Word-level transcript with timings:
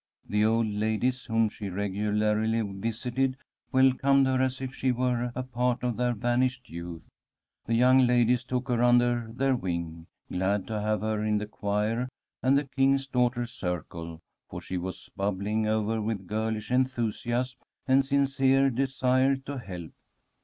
The 0.27 0.43
old 0.43 0.65
ladies 0.65 1.25
whom 1.25 1.47
she 1.49 1.69
regularly 1.69 2.61
visited 2.61 3.37
welcomed 3.71 4.25
her 4.25 4.41
as 4.41 4.59
if 4.59 4.73
she 4.73 4.91
were 4.91 5.31
a 5.35 5.43
part 5.43 5.83
of 5.83 5.95
their 5.95 6.13
vanished 6.15 6.71
youth. 6.71 7.07
The 7.65 7.75
young 7.75 8.07
ladies 8.07 8.43
took 8.43 8.67
her 8.69 8.81
under 8.81 9.31
their 9.31 9.55
wing, 9.55 10.07
glad 10.27 10.65
to 10.69 10.81
have 10.81 11.01
her 11.01 11.23
in 11.23 11.37
the 11.37 11.45
choir 11.45 12.09
and 12.41 12.57
the 12.57 12.65
King's 12.65 13.05
Daughters' 13.05 13.51
Circle, 13.51 14.17
for 14.49 14.59
she 14.59 14.79
was 14.79 15.11
bubbling 15.15 15.67
over 15.67 16.01
with 16.01 16.25
girlish 16.25 16.71
enthusiasm 16.71 17.59
and 17.85 18.01
a 18.01 18.05
sincere 18.07 18.71
desire 18.71 19.35
to 19.35 19.59
help. 19.59 19.91